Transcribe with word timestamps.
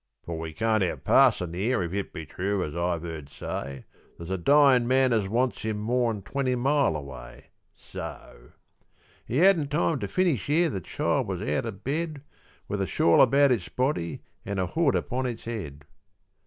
For 0.23 0.39
we 0.39 0.51
can't 0.51 0.81
have 0.81 1.03
parson 1.03 1.53
here, 1.53 1.83
if 1.83 1.93
it 1.93 2.11
be 2.11 2.25
true, 2.25 2.63
as 2.63 2.75
I've 2.75 3.03
heard 3.03 3.29
say, 3.29 3.85
There's 4.17 4.31
a 4.31 4.37
dyin' 4.39 4.87
man 4.87 5.13
as 5.13 5.27
wants 5.29 5.61
him 5.61 5.77
more'n 5.77 6.23
twenty 6.23 6.55
mile 6.55 6.95
away; 6.95 7.51
So" 7.75 8.51
He 9.27 9.37
hadn't 9.37 9.69
time 9.69 9.99
to 9.99 10.07
finish 10.07 10.49
ere 10.49 10.71
the 10.71 10.81
child 10.81 11.27
was 11.27 11.43
out 11.43 11.67
of 11.67 11.83
bed, 11.83 12.23
With 12.67 12.81
a 12.81 12.87
shawl 12.87 13.21
about 13.21 13.51
its 13.51 13.69
body 13.69 14.23
an' 14.43 14.57
a 14.57 14.65
hood 14.65 14.95
upon 14.95 15.27
its 15.27 15.45
head. 15.45 15.85